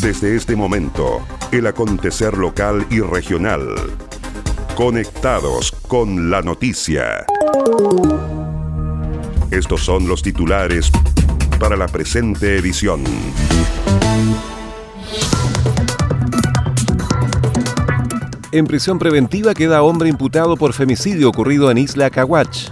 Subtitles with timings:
[0.00, 3.74] Desde este momento, el acontecer local y regional.
[4.76, 7.26] Conectados con la noticia.
[9.50, 10.92] Estos son los titulares
[11.58, 13.02] para la presente edición.
[18.52, 22.68] En prisión preventiva queda hombre imputado por femicidio ocurrido en Isla Caguach.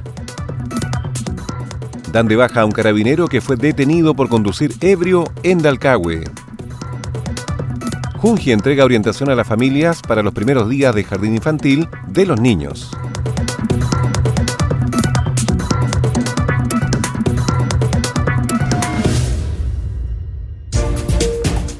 [2.12, 6.45] Dan de baja a un carabinero que fue detenido por conducir ebrio en Dalcahue.
[8.26, 12.40] Junji entrega orientación a las familias para los primeros días de jardín infantil de los
[12.40, 12.90] niños.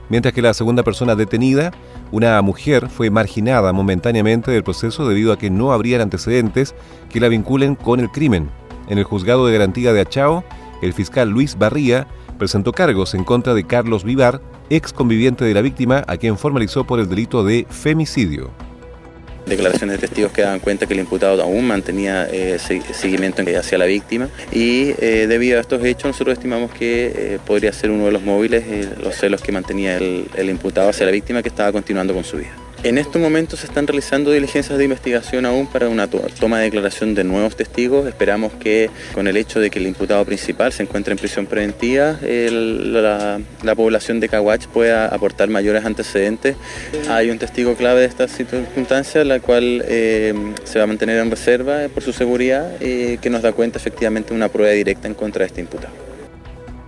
[0.10, 1.72] Mientras que la segunda persona detenida,
[2.12, 6.76] una mujer, fue marginada momentáneamente del proceso debido a que no habrían antecedentes
[7.10, 8.50] que la vinculen con el crimen.
[8.90, 10.44] En el juzgado de garantía de Achao,
[10.81, 15.62] el fiscal Luis Barría presentó cargos en contra de Carlos Vivar, ex conviviente de la
[15.62, 18.52] víctima, a quien formalizó por el delito de femicidio.
[19.51, 23.84] Declaraciones de testigos que daban cuenta que el imputado aún mantenía eh, seguimiento hacia la
[23.84, 28.13] víctima y eh, debido a estos hechos nosotros estimamos que eh, podría ser uno de
[28.13, 28.63] los móviles
[29.03, 32.71] los celos que mantenía el imputado hacia la víctima que estaba continuando con su vida.
[32.84, 37.14] En estos momentos se están realizando diligencias de investigación aún para una toma de declaración
[37.14, 38.08] de nuevos testigos.
[38.08, 42.18] Esperamos que con el hecho de que el imputado principal se encuentre en prisión preventiva,
[42.22, 46.56] la, población de Caguach pueda aportar mayores antecedentes.
[47.08, 51.30] Hay un testigo clave de esta circunstancia, la cual eh, se va a mantener en
[51.30, 55.42] reserva por su seguridad, y que nos da cuenta efectivamente una prueba directa en contra
[55.42, 55.94] de este imputado.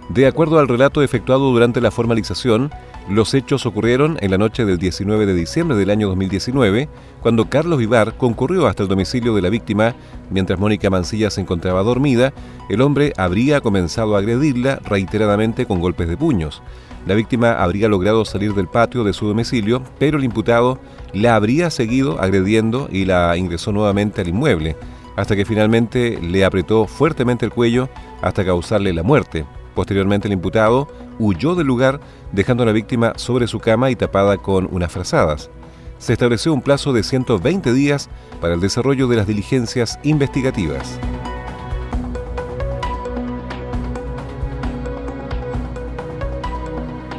[0.10, 2.72] De acuerdo al relato efectuado durante la formalización,
[3.10, 6.88] los hechos ocurrieron en la noche del 19 de diciembre del año 2019,
[7.22, 9.94] cuando Carlos Vivar concurrió hasta el domicilio de la víctima.
[10.30, 12.34] Mientras Mónica Mancilla se encontraba dormida,
[12.70, 16.62] el hombre habría comenzado a agredirla reiteradamente con golpes de puños.
[17.06, 20.80] La víctima habría logrado salir del patio de su domicilio, pero el imputado
[21.12, 24.78] la habría seguido agrediendo y la ingresó nuevamente al inmueble,
[25.18, 27.90] hasta que finalmente le apretó fuertemente el cuello
[28.22, 29.46] hasta causarle la muerte.
[29.76, 30.88] Posteriormente el imputado
[31.20, 32.00] huyó del lugar
[32.32, 35.50] dejando a la víctima sobre su cama y tapada con unas frazadas.
[35.98, 38.10] Se estableció un plazo de 120 días
[38.42, 41.00] para el desarrollo de las diligencias investigativas.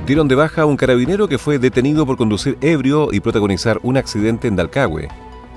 [0.06, 3.96] Dieron de baja a un carabinero que fue detenido por conducir ebrio y protagonizar un
[3.96, 5.08] accidente en Dalcahue.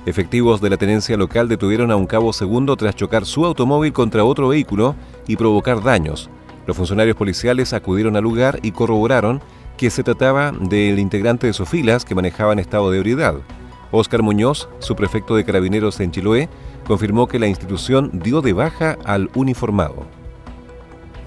[0.06, 4.24] Efectivos de la tenencia local detuvieron a un cabo segundo tras chocar su automóvil contra
[4.24, 4.96] otro vehículo
[5.28, 6.30] y provocar daños.
[6.68, 9.42] Los funcionarios policiales acudieron al lugar y corroboraron
[9.78, 11.70] que se trataba del integrante de sus
[12.06, 13.36] que manejaba en estado de ebriedad.
[13.90, 16.50] Óscar Muñoz, su prefecto de carabineros en Chiloé,
[16.86, 20.06] confirmó que la institución dio de baja al uniformado.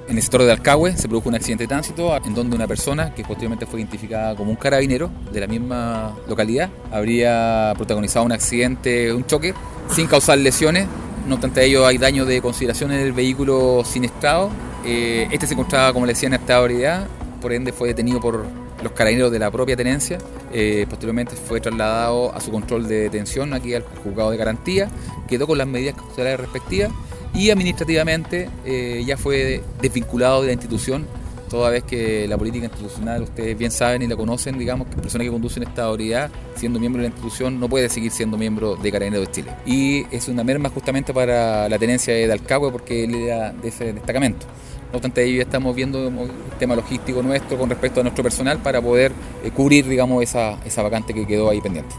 [0.09, 3.15] En el sector de Alcahue se produjo un accidente de tránsito en donde una persona,
[3.15, 9.11] que posteriormente fue identificada como un carabinero de la misma localidad, habría protagonizado un accidente,
[9.15, 9.55] un choque,
[9.89, 10.87] sin causar lesiones.
[11.27, 14.51] No obstante ello, hay daño de consideración en el vehículo sin estado
[14.85, 17.07] eh, este se encontraba, como le decía, en estabilidad,
[17.41, 18.45] por ende fue detenido por
[18.83, 20.19] los carabineros de la propia tenencia.
[20.53, 24.89] Eh, posteriormente fue trasladado a su control de detención aquí al juzgado de garantía,
[25.29, 26.91] quedó con las medidas cautelares respectivas
[27.35, 31.07] y administrativamente eh, ya fue desvinculado de la institución,
[31.51, 35.25] toda vez que la política institucional, ustedes bien saben y la conocen, digamos, que persona
[35.25, 38.93] que conduce en estabilidad, siendo miembro de la institución, no puede seguir siendo miembro de
[38.93, 39.51] Carabineros de Chile.
[39.67, 43.93] Y es una merma justamente para la tenencia de Alcagüe porque él era de ese
[43.93, 44.47] destacamento.
[44.93, 48.59] No obstante, ello ya estamos viendo el tema logístico nuestro con respecto a nuestro personal
[48.59, 49.13] para poder
[49.45, 51.95] eh, cubrir, digamos, esa, esa vacante que quedó ahí pendiente.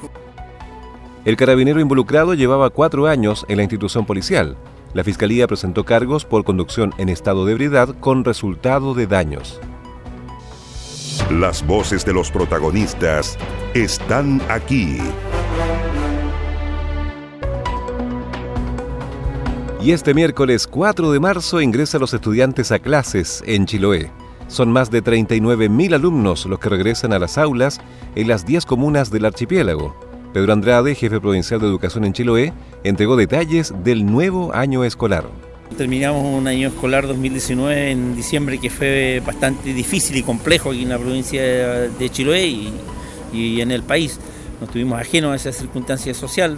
[1.23, 4.57] El carabinero involucrado llevaba cuatro años en la institución policial.
[4.93, 9.61] La Fiscalía presentó cargos por conducción en estado de ebriedad con resultado de daños.
[11.29, 13.37] Las voces de los protagonistas
[13.73, 14.97] están aquí.
[19.81, 24.11] Y este miércoles 4 de marzo ingresan los estudiantes a clases en Chiloé.
[24.47, 27.79] Son más de 39.000 alumnos los que regresan a las aulas
[28.15, 30.10] en las 10 comunas del archipiélago.
[30.33, 35.25] Pedro Andrade, jefe provincial de educación en Chiloé, entregó detalles del nuevo año escolar.
[35.77, 40.89] Terminamos un año escolar 2019 en diciembre que fue bastante difícil y complejo aquí en
[40.89, 42.47] la provincia de Chiloé
[43.33, 44.19] y, en el país.
[44.59, 46.57] Nos tuvimos ajenos a esa circunstancia social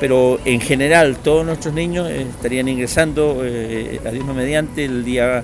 [0.00, 5.42] pero en general todos nuestros niños eh, estarían ingresando eh, a Dios mediante el día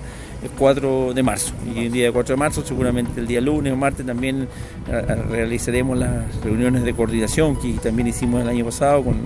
[0.58, 1.52] 4 de marzo.
[1.74, 4.48] Y el día 4 de marzo, seguramente el día lunes o martes, también
[5.30, 9.16] realizaremos las reuniones de coordinación que también hicimos el año pasado con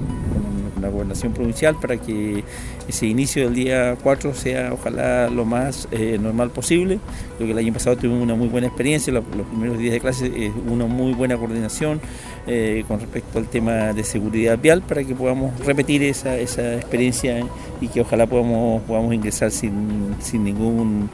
[0.89, 2.43] la gobernación provincial para que
[2.89, 6.99] ese inicio del día 4 sea ojalá lo más eh, normal posible.
[7.37, 10.27] Creo que el año pasado tuvimos una muy buena experiencia, los, primeros días de clase
[10.27, 12.01] eh, una muy buena coordinación
[12.47, 17.45] eh, con respecto al tema de seguridad vial para que podamos repetir esa, esa experiencia
[17.81, 21.11] y que ojalá podamos, podamos ingresar sin, sin, ningún,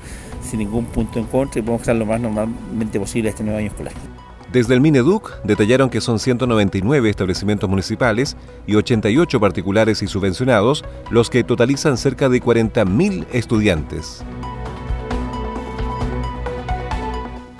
[0.49, 3.69] sin ningún punto en contra y podamos estar lo más normalmente posible este nuevo año
[3.69, 4.14] escolar.
[4.55, 8.37] Desde el Mineduc detallaron que son 199 establecimientos municipales
[8.69, 14.23] y 88 particulares y subvencionados los que totalizan cerca de 40.000 estudiantes.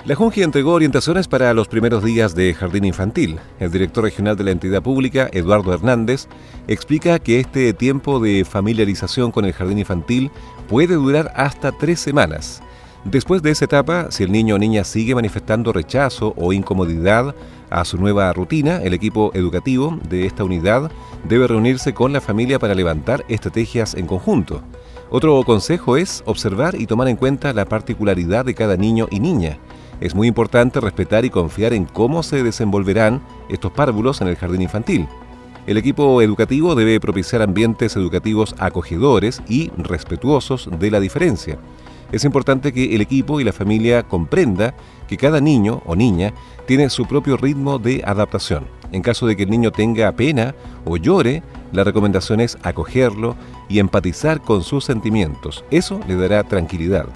[0.05, 3.39] La Junji entregó orientaciones para los primeros días de jardín infantil.
[3.59, 6.29] El director regional de la entidad pública, Eduardo Hernández,
[6.69, 10.31] explica que este tiempo de familiarización con el jardín infantil
[10.69, 12.61] puede durar hasta tres semanas.
[13.05, 17.35] Después de esa etapa, si el niño o niña sigue manifestando rechazo o incomodidad
[17.69, 20.91] a su nueva rutina, el equipo educativo de esta unidad
[21.29, 24.63] debe reunirse con la familia para levantar estrategias en conjunto.
[25.11, 29.59] Otro consejo es observar y tomar en cuenta la particularidad de cada niño y niña.
[30.01, 34.63] Es muy importante respetar y confiar en cómo se desenvolverán estos párvulos en el jardín
[34.63, 35.07] infantil.
[35.67, 41.59] El equipo educativo debe propiciar ambientes educativos acogedores y respetuosos de la diferencia
[42.11, 44.73] es importante que el equipo y la familia comprenda
[45.07, 46.33] que cada niño o niña
[46.65, 48.67] tiene su propio ritmo de adaptación.
[48.91, 50.55] En caso de que el niño tenga pena
[50.85, 53.35] o llore, la recomendación es acogerlo
[53.67, 55.65] y empatizar con sus sentimientos.
[55.71, 57.07] Eso le dará tranquilidad.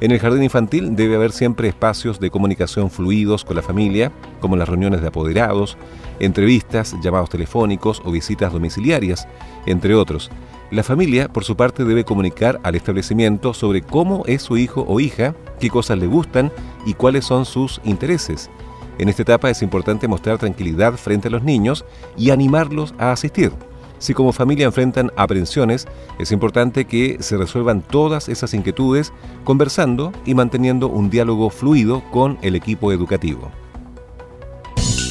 [0.00, 4.10] En el jardín infantil debe haber siempre espacios de comunicación fluidos con la familia,
[4.40, 5.76] como las reuniones de apoderados,
[6.18, 9.28] entrevistas, llamados telefónicos o visitas domiciliarias,
[9.66, 10.30] entre otros.
[10.70, 14.98] La familia, por su parte, debe comunicar al establecimiento sobre cómo es su hijo o
[14.98, 16.50] hija, qué cosas le gustan
[16.84, 18.50] y cuáles son sus intereses.
[18.98, 21.84] En esta etapa es importante mostrar tranquilidad frente a los niños
[22.16, 23.52] y animarlos a asistir.
[23.98, 25.86] Si como familia enfrentan aprensiones,
[26.18, 29.12] es importante que se resuelvan todas esas inquietudes
[29.44, 33.50] conversando y manteniendo un diálogo fluido con el equipo educativo.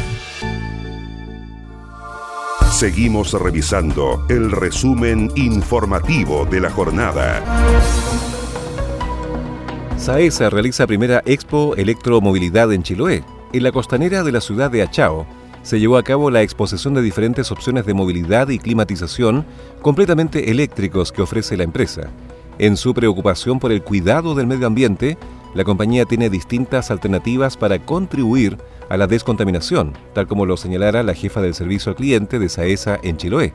[2.70, 7.42] Seguimos revisando el resumen informativo de la jornada.
[9.96, 13.24] SAESA realiza primera Expo Electromovilidad en Chiloé.
[13.52, 15.26] En la costanera de la ciudad de Achao
[15.62, 19.44] se llevó a cabo la exposición de diferentes opciones de movilidad y climatización
[19.82, 22.10] completamente eléctricos que ofrece la empresa.
[22.58, 25.18] En su preocupación por el cuidado del medio ambiente,
[25.58, 31.14] la compañía tiene distintas alternativas para contribuir a la descontaminación, tal como lo señalara la
[31.14, 33.52] jefa del servicio al cliente de SAESA en Chiloé.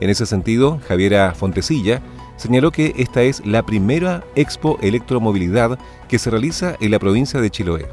[0.00, 2.00] En ese sentido, Javiera Fontecilla
[2.36, 5.78] señaló que esta es la primera Expo Electromovilidad
[6.08, 7.86] que se realiza en la provincia de Chiloé.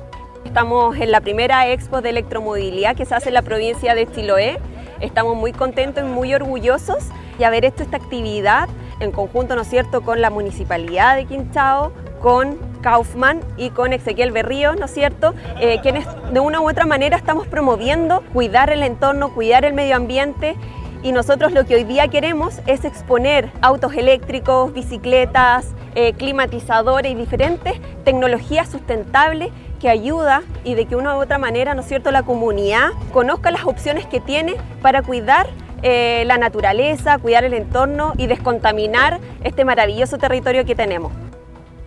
[0.45, 4.57] Estamos en la primera Expo de electromovilidad que se hace en la provincia de Chiloé.
[5.01, 8.69] Estamos muy contentos y muy orgullosos de haber hecho esta actividad
[9.01, 14.31] en conjunto, ¿no es cierto?, con la Municipalidad de Quinchao, con Kaufman y con Ezequiel
[14.31, 18.83] Berrío, ¿no es cierto?, eh, quienes de una u otra manera estamos promoviendo cuidar el
[18.83, 20.55] entorno, cuidar el medio ambiente
[21.01, 27.15] y nosotros lo que hoy día queremos es exponer autos eléctricos, bicicletas, eh, climatizadores y
[27.15, 32.12] diferentes tecnologías sustentables que ayuda y de que una u otra manera, ¿no es cierto?,
[32.12, 35.48] la comunidad conozca las opciones que tiene para cuidar
[35.81, 41.13] eh, la naturaleza, cuidar el entorno y descontaminar este maravilloso territorio que tenemos.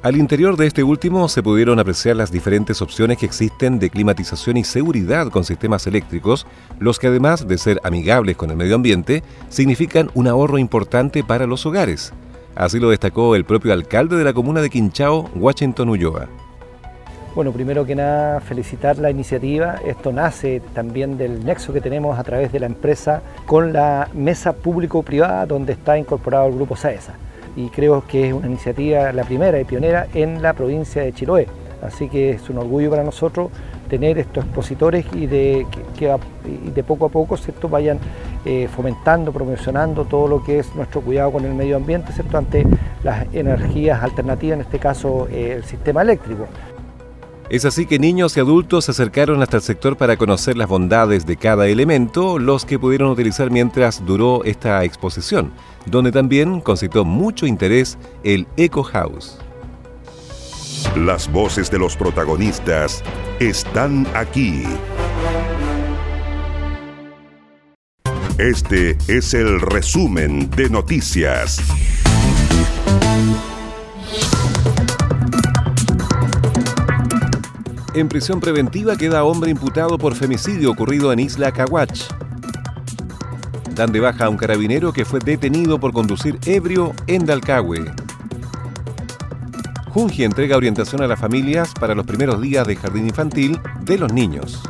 [0.02, 4.56] Al interior de este último se pudieron apreciar las diferentes opciones que existen de climatización
[4.56, 6.44] y seguridad con sistemas eléctricos,
[6.80, 11.46] los que además de ser amigables con el medio ambiente, significan un ahorro importante para
[11.46, 12.12] los hogares.
[12.56, 16.26] Así lo destacó el propio alcalde de la comuna de Quinchao, Washington Ulloa.
[17.36, 19.76] Bueno, primero que nada felicitar la iniciativa.
[19.86, 24.52] Esto nace también del nexo que tenemos a través de la empresa con la mesa
[24.52, 27.14] público-privada donde está incorporado el grupo SAESA
[27.56, 31.46] y creo que es una iniciativa, la primera y pionera en la provincia de Chiloé.
[31.82, 33.50] Así que es un orgullo para nosotros
[33.88, 35.66] tener estos expositores y de
[35.98, 36.16] que,
[36.74, 37.68] de poco a poco ¿cierto?
[37.68, 37.98] vayan
[38.44, 42.38] eh, fomentando, promocionando todo lo que es nuestro cuidado con el medio ambiente ¿cierto?
[42.38, 42.64] ante
[43.02, 46.46] las energías alternativas, en este caso eh, el sistema eléctrico.
[47.50, 51.26] Es así que niños y adultos se acercaron hasta el sector para conocer las bondades
[51.26, 55.52] de cada elemento, los que pudieron utilizar mientras duró esta exposición,
[55.86, 59.38] donde también concitó mucho interés el Eco House.
[60.96, 63.02] Las voces de los protagonistas
[63.38, 64.64] están aquí.
[68.38, 71.60] Este es el resumen de noticias.
[77.94, 82.08] En prisión preventiva queda hombre imputado por femicidio ocurrido en Isla Caguach.
[83.74, 87.84] Dan de baja a un carabinero que fue detenido por conducir ebrio en Dalcahue.
[89.90, 94.10] Junji entrega orientación a las familias para los primeros días de jardín infantil de los
[94.10, 94.62] niños.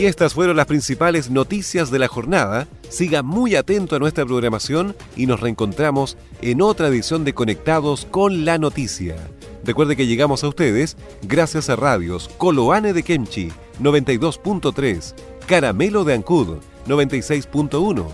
[0.00, 2.66] Y estas fueron las principales noticias de la jornada.
[2.88, 8.46] Siga muy atento a nuestra programación y nos reencontramos en otra edición de Conectados con
[8.46, 9.16] la Noticia.
[9.62, 15.14] Recuerde que llegamos a ustedes gracias a radios Coloane de Kemchi 92.3,
[15.46, 18.06] Caramelo de Ancud 96.1,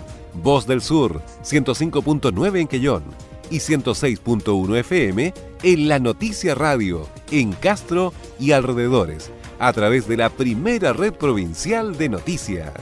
[0.43, 3.03] Voz del Sur 105.9 en Quellón
[3.49, 10.29] y 106.1 FM en La Noticia Radio en Castro y alrededores a través de la
[10.29, 12.73] primera red provincial de noticias.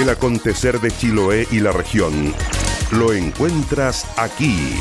[0.00, 2.32] El acontecer de Chiloé y la región
[2.92, 4.74] lo encuentras aquí.